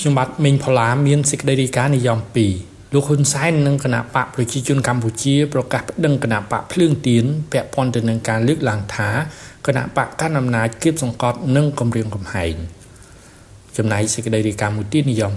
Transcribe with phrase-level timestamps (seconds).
[0.00, 2.18] ខ្ញុំបាទមេងផល្លាមានសេចក្តីរាយការណ៍និយម
[2.56, 9.08] 2លោកហ៊ុនសែននិងគណៈបកប្រជាជនកម្ពុជាប្រកាសប្តឹងគណៈបកភ្លើងទៀនពាក់ព័ន្ធទៅនឹងការលើកឡើងថា
[9.66, 12.54] គណៈបកកាន់អំណាចគៀបសង្កត់និងគម្រាមកំហែង
[13.76, 15.32] ចំណែកសេចក្តីរាយការណ៍មួយទៀតនិយម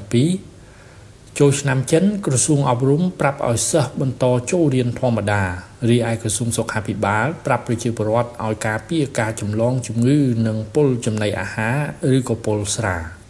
[0.64, 5.42] 2ចូលឆ្នាំចិនក្រសួងអប់រំប្រាប់ឲ្យសិស្សបន្តចូលរៀនធម្មតា
[5.90, 11.78] រីឯក្រសួងសុខាភិបាលប្រាប់ប្រជាពលរដ្ឋឲ្យការពារការចម្លងជំងឺនិងពុលចំណីអាហារ
[12.18, 13.21] ឬក៏ពុលស្រា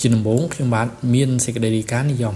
[0.00, 2.34] ជាដំបូងខ្ញុំបាទមានសេចក្តីរាយការណ៍និយម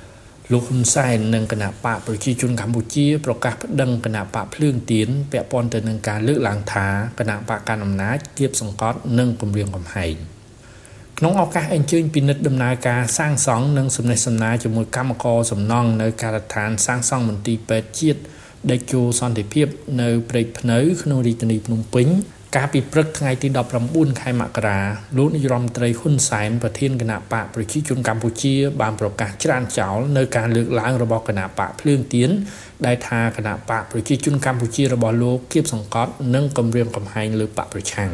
[0.00, 6.86] 2លោកហ៊ុនសែននិងគណៈបកប្រជាជនកម្ពុជាប្រកាសប្តឹងគណៈបកភ្លើងទៀនពាក់ព័ន្ធទៅនឹងការលើកឡើងថា
[7.18, 10.14] គណៈបកកណ្ដាលអំណាចគៀបសង្កត់និងគម្រាមកំហែង
[11.18, 18.20] ក្នុងឱកាសអញ្ជើញពិនិត្យដំណើរការសាងសង់និងសំណេះសំណាលជាមួយកម្មករសំណង់នៅការដ្ឋានសាងសង់មន្ទីរពេទ្យជាតិ
[18.70, 19.66] ដេកជោសន្តិភាព
[20.00, 22.06] នៅព្រែកភ្នៅក្នុងរាជធានីភ្នំពេញ
[22.56, 23.48] កាលពីព្រឹកថ្ងៃទី
[23.84, 24.78] 19ខែមករា
[25.16, 32.30] លោកនាយរដ្ឋមន្ត្រីហ៊ុនសែនប្រធានគណៈបកប្រជាជនកម្ពុជាបានប្រកាសច្រានចោលនៅការលើកឡើងរបស់គណៈបកភ្លើងទៀន
[32.86, 38.10] ដែលថាគណៈបកប្រជាជនកម្ពុជារបស់លោកគៀបសង្កត់និងគម្រាមកំហែងលើបកប្រឆាំង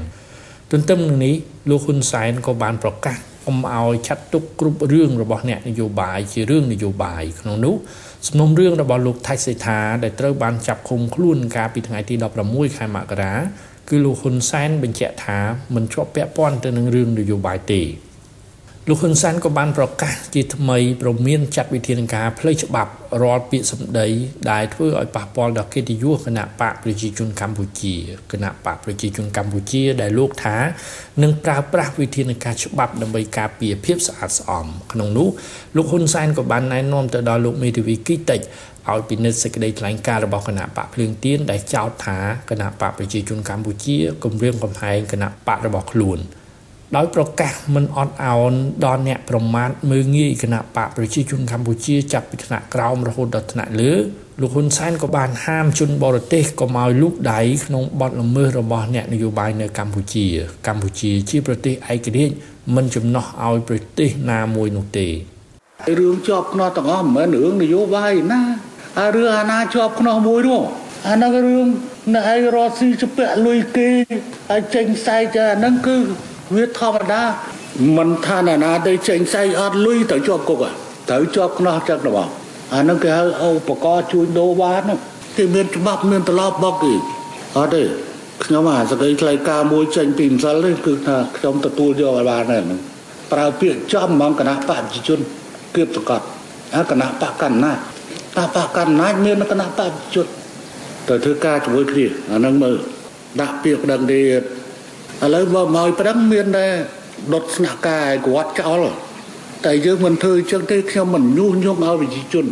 [0.73, 1.35] ទន្ទឹមនឹងនេះ
[1.71, 3.17] លោកហ៊ុនសែនក៏បានប្រកាស
[3.49, 7.75] អមឲ្យចាត់ទុកគ្រប់រឿងរបស់អ្នកនយោបាយជារឿងនយោបាយក្នុងនោះ
[8.27, 12.15] សំណុំរឿងរបស់លោកថៃសេដ្ឋាដែលត្រូវបានចាប់ឃុំខ្លួនកាលពីថ្ងៃទី
[12.47, 13.35] 16ខែមករា
[13.89, 15.39] គឺលោកហ៊ុនសែនបញ្ជាក់ថា
[15.75, 17.83] មិនជាប់ពាក់ព័ន្ធទៅនឹងរឿងនយោបាយទេ
[18.91, 22.91] លោកហ៊ុនសែនក៏បានប្រកាសជាថ្មីប្រមានចាត់វិធានការផ្លូវច្បាប់
[23.23, 24.07] រាល់ពាក្យសម្ដី
[24.51, 27.95] ដែលធ្វើឲ្យប៉ះពាល់ដល់កិត្តិយសគណៈបកប្រជាជនកម្ពុជា
[28.33, 30.57] គណៈបកប្រជាជនកម្ពុជាដែលលោកថា
[31.23, 35.29] នឹងប្រើប្រាស់វិធានការច្បាប់ដើម្បីការពារភាពស្អាតស្អំក្នុងនោះ
[35.77, 38.41] លោកហ៊ុនសែនក៏បានណែនាំទៅដល់លោកមេធាវីគីតិច
[38.89, 42.19] ឲ្យពិនិត្យសេចក្តីថ្លែងការណ៍របស់គណៈបកភ្លើងទៀនដែលចោទថា
[42.51, 46.21] គណៈបកប្រជាជនកម្ពុជាគម្រាមកំហែងគណៈបករបស់ខ្លួន
[46.95, 48.53] ដោយប្រកាសមិនអត់ឱន
[48.85, 53.93] ដល់អ្នកប្រមាថមើងងាយគណៈបកប្រជាជនកម្ពុជាចាប់ពីថ្នាក់ក្រោមរហូតដល់ថ្នាក់លើ
[54.41, 60.27] លោកហ៊ុនសែនក៏បានហាមជនបរទេសកុំឲ្យលូកដៃក្នុងបទល្មើសរបស់អ្នកនយោបាយនៅកម្ពុជា
[60.67, 62.35] កម្ពុជាជាប្រទេសឯករាជ្យ
[62.75, 65.07] មិនចំណោះឲ្យប្រទេសណាមួយនោះទេ
[65.99, 68.41] រឿងជាប់ខ្នោះទាំងអស់មិនមែនរឿងនយោបាយណា
[69.01, 70.63] អារឿងអាណាជាប់ខ្នោះមួយនោះ
[71.09, 71.67] អាហ្នឹងរឿង
[72.15, 73.91] នៅឯរត់ស៊ីជពាក់លុយគេ
[74.51, 75.97] ហើយចេញផ្សាយចាអាហ្នឹងគឺ
[76.55, 77.23] វាធម្មតា
[77.97, 80.65] មិនថាណាណាទៅចេញផ្សាយអត់លុយទៅជាប់គុក
[81.09, 82.31] ត្រូវជាប់ខ្នោះចឹងដល់
[82.73, 84.83] អាហ្នឹងគេហៅឧបករណ៍ជួញដូរបាន
[85.37, 86.95] គេមានច្បាប់មានត្រឡប់បកគេ
[87.57, 87.83] អត់ទេ
[88.45, 92.65] ខ្ញុំអាសក្តិថ្លៃការមួយចេញពីម្សិលនេះគឺថាខ្ញុំទទួលយកឲ្យបានហ្នឹង
[93.33, 95.21] ប្រើពាក្យចំហ្មងគណៈបព្វជិជន
[95.75, 96.27] គៀបសកត់
[96.75, 97.73] អាគណៈបកកណ្ណា
[98.37, 100.27] តាបកណ្ណាមានគណៈបព្វជិជន
[101.09, 102.77] ទៅធ្វើការជាមួយគ្នាអាហ្នឹងមើល
[103.41, 104.43] ដាក់ពាក្យប្តឹងទៀត
[105.25, 106.67] ឥឡូវមកមកប្តឹងមានតែ
[107.33, 108.83] ដុតស្នាក់ការឲ្យគាត់ចោល
[109.65, 112.47] តែយើងមិនធ្វើអញ្ចឹងទេខ្ញុំមិនញុះញង់ឲ្យប្រជាជន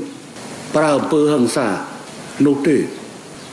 [0.74, 1.68] ប្រើអំពើហិង្សា
[2.46, 2.76] នោះទេ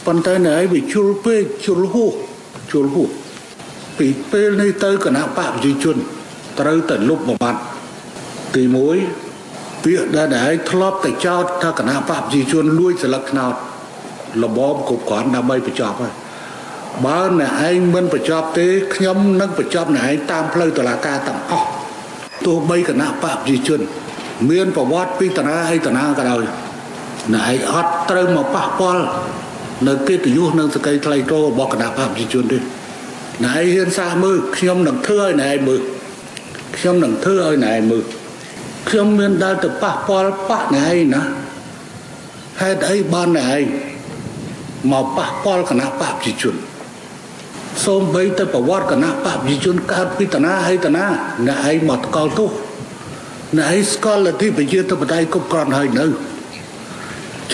[0.05, 2.13] ប៉ុន្តែនៅឲ្យវាជុលពេកជុលហួស
[2.72, 3.09] ជុលហួស
[3.97, 5.97] ពីពេលនេះទៅគណៈបកប្រជាជន
[6.59, 7.61] ត្រូវតែលុបបំបត្តិ
[8.55, 8.63] ទី
[9.23, 13.53] 1ពាក្យដែលឯងធ្លាប់តែចោទថាគណៈបកប្រជាជនលួចស្លឹកថ្នោត
[14.41, 16.13] លបមគ្រប់គ្រាន់ដើម្បីបញ្ចប់ហើយ
[17.06, 21.68] បើអ្នកឯងមិនបញ្ចប់ទេខ្ញុំនឹងបញ្ចប់អ្នកឯងតាមផ្លូវតុលាការទាំងអស់
[22.46, 23.81] ទោះបីគណៈបកប្រជាជន
[24.50, 26.44] មានប្រវត្តិពីតារាអីតារាក៏ដោយ
[27.34, 29.03] អ្នកឯងអត់ត្រូវមកប៉ះពាល់
[29.88, 32.57] នៅកិត្តិយសនិងសក្តិថ្លៃថ្នូររបស់គណៈបកប្រជាជនទេ
[33.44, 35.81] អ្នកឯងហ៊ានសាសមើលខ្ញុំនឹងធ្វើឲ្យអ្នកឯងមើល
[36.78, 38.03] ខ្ញុំនឹងធ្វើឲ្យអ្នកឯងមើល
[38.90, 41.22] ខ្ញុំមានដើរទៅប៉ះពាល់ប៉ះអ្នកឯងណា
[42.62, 43.66] ហេតុអីបានអ្នកឯង
[44.91, 46.56] មកប៉ះពាល់គណៈបកប្រជាជន
[47.85, 51.05] សូមបីទៅប្រវត្តិគណៈបកប្រជាជនកើតពីតាណាហើយតាណា
[51.47, 52.51] អ្នកឯងមកតកល់ទោស
[53.57, 56.05] អ្នកឯងស្គាល់លទ្ធិប្រជាធិបតេយ្យគ្រប់គ្រាន់ហើយនៅ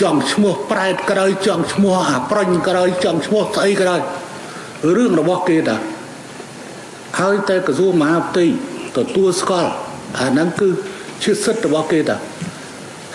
[0.00, 4.00] ចង់ឈ្មោះប្រែតក្រោយចង់ឈ្មោះអាប្រាញ់ក្រោយចង់ឈ្មោះស្អីក្រោយ
[4.96, 5.76] រឿងរបស់គេតា
[7.20, 8.44] ហើយតែក្រសួងមហាផ្ទៃ
[8.96, 9.70] ទទួលស្គាល់
[10.18, 10.68] អាហ្នឹងគឺ
[11.22, 12.16] ជាសិទ្ធិរបស់គេតា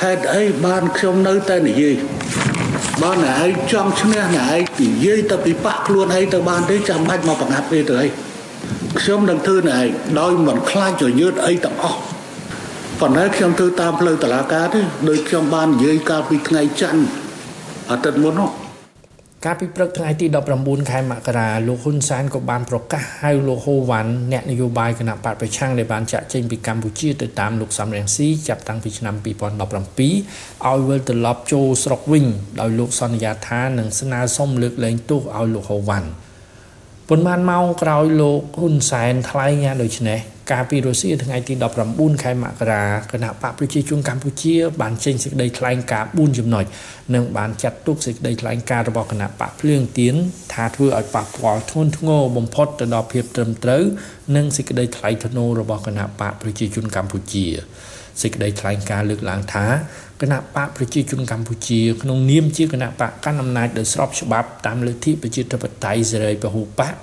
[0.03, 1.95] ហេតុអីបានខ្ញុំនៅតែនិយាយ
[3.01, 8.07] បើអ្នកឯងចង់ឈ្នះអ្នកឯងនិយាយទៅពីប៉ះខ្លួនឯងទៅបានទេចាំបាច់មកបង្ហាត់ទេទៅអី
[8.99, 9.87] ខ្ញុំនឹងធ្វើអ្នកឯង
[10.19, 11.99] ដោយមិនខ្លាចចយឺតអីទាំងអស់
[12.99, 17.03] ប៉ុន្តែខ្ញុំធ្វើតាមផ្លូវតឡាការទេដោយខ្ញុំបាននិយាយកាលពីថ្ងៃច័ន្ទ
[17.91, 18.49] អាទិត្យមុននោះ
[19.47, 20.27] កាលពីព្រឹកថ្ងៃទី
[20.59, 32.25] 19ខែមករាលោកហ៊ុនសែនក៏បានប្រកាសហៅលោកហូវ៉ាន់អ្នកនយោបាយគណៈបកប្រឆាំងដែលបានចាក់ចេញពីកម្ពុជាទៅតាមលោកសំរងស៊ីចាប់តាំងពីឆ្នាំ2017ឲ្យវិលត្រឡប់ចូលស្រុកវិញ
[32.59, 36.09] ដោយលោកសន្យាថានឹងស្នើសុំលើកលែងទោសឲ្យលោកហូវ៉ាន់
[37.09, 40.19] ប៉ុន្មានម៉ោងក្រោយលោកហ៊ុនសែនថ្លែងយ៉ាងដូចនេះ
[40.51, 41.53] កាលពីរុស្ស៊ីថ្ងៃទី
[41.87, 46.65] 19ខែមករាគណៈបកប្រជាជនកម្ពុជាបានចេញសេចក្តីថ្លែងការណ៍4ចំណុច
[47.15, 50.15] និងបានចាត់ទុកសេចក្តីថ្លែងការណ៍របស់គណៈបកភ្លើងទៀន
[50.53, 53.83] ថាធ្វើឲ្យប៉ះពាល់ធ្ងន់ធ្ងរបំផុតទៅដល់ភាពត្រឹមត្រូវ
[54.35, 57.45] និងសេចក្តីថ្លៃថ្នូររបស់គណៈបកប្រជាជនកម្ពុជា
[58.21, 59.65] សេចក្តីថ្លែងការណ៍លើកឡើងថា
[60.21, 66.93] គណៈបកប្រជាជនកម្ពុជាក្នុងនាមជាគណៈបកកាន់អំណាចដោយស្របច្បាប់តាមលទ្ធិប្រជាធិបតេយ្យសេរីពហុបក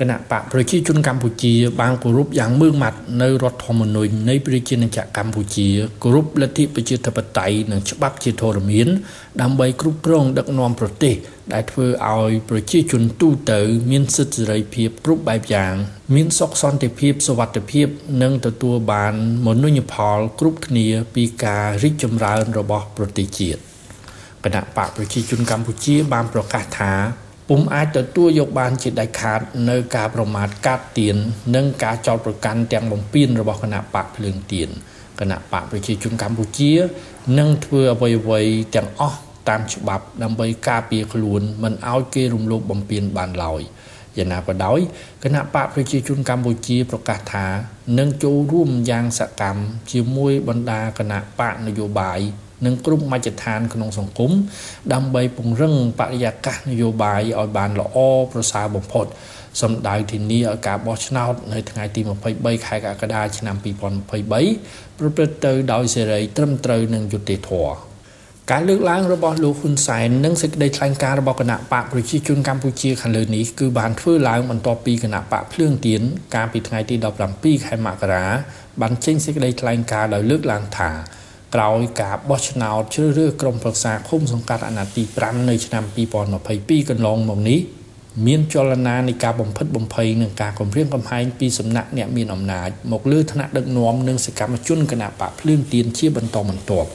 [0.00, 5.68] គណៈបកប្រជាជនកម្ពុជាបានគោរពយ៉ាងម៉ឺងម៉ាត់នៅរដ្ឋធម្មនុញ្ញនៃប្រជាណាចក្រកម្ពុជា
[6.02, 8.88] គោរពលទ្ធិប្រជាធិបតេយ្យនិងច្បាប់ជាធរមាន
[9.42, 11.14] ដើម្បីគ្រប់គ្រងដឹកនាំប្រទេស
[11.52, 13.60] ដែលធ្វើឲ្យប្រជាជនទូទៅ
[13.90, 15.74] មានសិទ្ធិសេរីភាពគ្រប់បែបយ៉ាង
[16.14, 17.86] មានសុខសន្តិភាពសុវត្ថិភាព
[18.22, 19.14] និងទទួលបាន
[19.46, 23.60] មនុញ្ញផលគ្រប់គ្នាពីការរីកចម្រើនរបស់ប្រទេសជាតិ
[24.44, 26.92] គណៈបកប្រជាជនកម្ពុជាបានប្រកាសថា
[27.52, 31.16] ពុំអាចទទួលយកបានជាដាច់ខាតនៅការប្រមាថកាត់ទៀន
[31.54, 34.68] និងការចោទប្រកាន់ទាំងបំពេញរបស់គណៈបកភ្លើងទៀន
[35.20, 36.72] គណៈបកប្រជាជនកម្ពុជា
[37.38, 39.18] នឹងធ្វើអ្វីៗទាំងអស់
[39.48, 43.60] តាមច្បាប់ដើម្បីការពារខ្លួនមិនឲ្យគេរំលោភបំពានបានឡើយ
[44.16, 44.78] យ៉ាងណាក៏ដោយ
[45.24, 47.46] គណៈបកប្រជាជនកម្ពុជាប្រកាសថា
[47.98, 49.60] នឹងចូលរួមយ៉ាងសកម្ម
[49.92, 52.20] ជាមួយបណ្ដាគណៈបកនយោបាយ
[52.66, 54.32] និងគ្រប់មជ្ឈដ្ឋានក្នុងសង្គម
[54.92, 57.96] ដើម្បីពង្រឹងបរិយាកាសនយោបាយឲ្យបានល្អ
[58.32, 59.06] ប្រសើរបំផុត
[59.62, 62.00] សម្ដៅធានាឲ្យការបោះឆ្នោតនៅថ្ងៃទី
[62.32, 67.90] 23ខែកក្កដាឆ្នាំ2023ប្រព្រឹត្តទៅដោយសេរីត្រឹមត្រូវនិងយុត្តិធម៌
[68.50, 76.02] ការលើកឡើងរបស់លោកហ៊ុនសែននិងសេចក្តីថ្លែងការណ៍របស់គណៈបកប្រជាជនកម្ពុជាខាងលើនេះគឺបានធ្វើឡើងបន្ទាប់ពីគណៈបកភ្លើងទៀន
[76.34, 76.94] កាលពីថ្ងៃទី
[77.30, 78.26] 17ខែមករា
[78.80, 80.90] បានចេញសេចក្តីថ្លែងការណ៍ដោយលើកឡើងថា
[81.54, 85.84] ក្រោយការបោះឆ្នោតជ្រើសរើសក្រុមប្រឹក្សាឃុំសង្កាត់អាណត្តិទី5នៅឆ្នាំ
[86.36, 87.60] 2022កន្លងមកនេះ
[88.26, 96.88] មានចលនានៃការបំផិតបំភ័យនិងការគំរាមកំហែងពីសំណាក់អ្នកមានអំណាចមកលើឋានៈដឹកនាំនិងសកម្មជនគណៈបកភ្លើងទៀនជាបន្តបន្ទាប់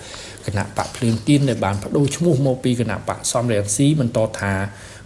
[0.45, 4.53] គណៈបកភ្លើងទៀនដែលបានបដូរឈ្មោះមកពីគណៈបកសំរងស៊ីបន្តថា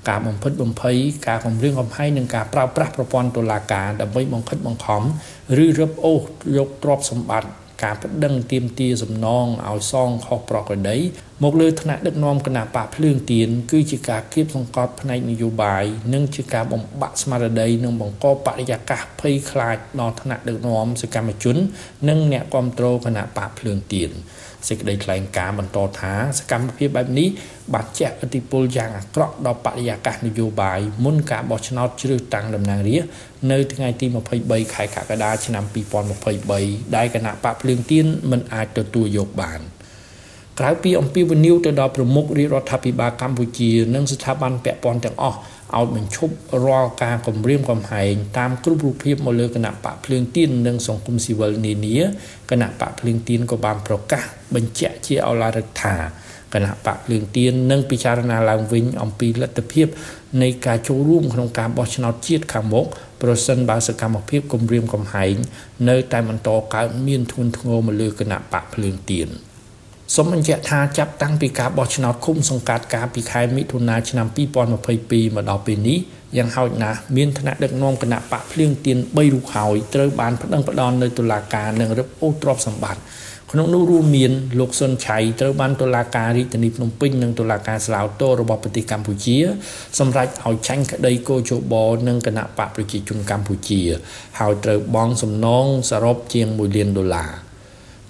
[0.09, 0.97] ការបំផិតបំភ័យ
[1.27, 5.01] ការគំរាមកំហែងនិងការប្រើប្រាស់ប្រព័ន្ធតុលាការដើម្បីបង្ខិតបង្ខំ
[5.63, 6.21] ឬរឹបអូស
[6.57, 7.49] យកទ្រព្យសម្បត្តិ
[7.83, 10.97] ការប្តឹងទាមទារសំណងឲ្យសងខុសប្រក្រតី
[11.43, 15.83] មកលើថ្នាក់ដឹកនាំគណៈបកភ្លើងទៀនគឺជាការគៀបសង្កត់ផ្នែកនយោបាយ
[16.13, 21.57] និងជាការបំបាក់ស្មារតីនិងបង្កបរិយាកាសភ័យខ្លាចដល់ថ្នាក់ដឹកនាំសកម្មជន
[22.09, 24.11] និងអ្នកគ្រប់គ្រងគណៈបកភ្លើងទៀន
[24.67, 27.27] សេចក្តីថ្លែងការណ៍បន្តថាសកម្មភាពបែបនេះ
[27.73, 33.09] បានជះឥទ្ធិពលយ៉ាងអាក្រក់ដល់បរិយាកាសនយោបាយមុនការបោះឆ្នោតជ្រើសតាំងតំណាងរាស្ត្រ
[33.51, 34.05] នៅថ្ងៃទី
[34.41, 35.63] 23ខែកក្កដាឆ្នាំ
[36.29, 39.61] 2023ដែលគណៈបកភ្លើងទៀនមិនអាចទទួលយកបាន
[40.59, 45.37] ក្រៅពីអំពាវនាវទៅដល់ប្រមុខរាជរដ្ឋាភិបាលកម្ពុជានិងស្ថាប័នពាក់ព័ន្ធទាំងអស់
[45.77, 46.33] ឲ្យបញ្ឈប់
[46.65, 51.97] រាល់ការគំរាមកំហែងតាមគ្រប់រូបភាពមកលើគណៈបកភ្លើងទៀននិងសង្គមស៊ីវិលនានា
[52.51, 54.23] គណៈបកភ្លើងទៀនក៏បានប្រកាស
[54.55, 55.95] បញ្ជាក់ជាអឡារឹកថា
[56.53, 59.87] គណៈបកភ្លើងទៀននឹងពិចារណាឡើងវិញអំពីលទ្ធភាព
[60.41, 62.85] នៃការចូលរួមក្នុងការបោះឆ្នោតជាតិខាងមុខ
[63.21, 65.35] ប្រសិនបើសកម្មភាពគំរាមកំហែង
[65.89, 69.29] នៅតែបន្តកើតមានធ្ងន់ធ្ងរមកលើគណៈបកភ្លើងទៀន។
[70.15, 75.99] សូមបញ្ជាក់ថាចាប់តាំងពីការបោះឆ្នោតឃុំសង្កាត់កាលពីខែមិថុនាឆ្នាំ2022មកដល់ពេលនេះ
[76.37, 83.01] យ៉ាងហោចណាស់មានថ្នាក់ដឹកនាំគណៈបកភ្លៀងទៀន3រូបហើយត្រូវបានប្តឹងផ្តល់នៅតុលាការនិងរឹបអូសទ្រព្យសម្បត្តិ
[83.51, 89.37] ក្នុងនោះរួមមានលោកសុនឆៃត្រូវបានតុលាការរាជធានីភ្នំពេញនិងតុលាការស្លាវតូរបស់ប្រទេសកម្ពុជា
[89.99, 91.73] សម្រេចឲ្យចាញ់ក្តីកោជប
[92.07, 93.81] និងគណៈបកប្រជាជនកម្ពុជា
[94.39, 97.48] ហើយត្រូវបង់សំណងសរុបជាង1លានដុល្លារ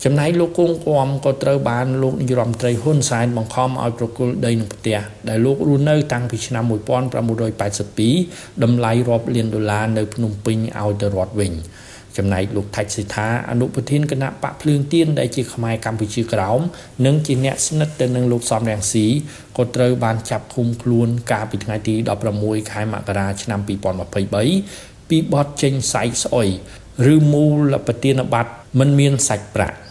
[0.03, 11.53] ចំណែកលោកគង់គំក៏ត្រូវបានលោកនាយរដ្ឋមន្ត្រីហ៊ុនសែនបង្ខំឲ្យប្រគល់ដីនឹងផ្ទះដែលលោករស់នៅតាំងពីឆ្នាំ1982តម្លៃរាប់លានដុល្លារនៅភ្នំពេញឲ្យទៅរដ្ឋវិញ
[12.18, 16.60] ចំណែកលោកថាច់សិដ្ឋាអនុប្រធានគណៈបកភ្លើងទៀនដែលជាខ្មែរកម្ពុជាក្រោម
[17.06, 19.06] និងជាអ្នកស្និទ្ធទៅនឹងលោកសំរងស៊ី
[19.58, 21.96] ក៏ត្រូវបានចាប់ឃុំខ្លួនកាលពីថ្ងៃទី
[22.34, 26.50] 16ខែមករាឆ្នាំ2023ពីបទចេញសាយស្អុយ
[27.13, 29.88] ឬមូលប្រធានបတ်មិនមានសាច់ប្រាក់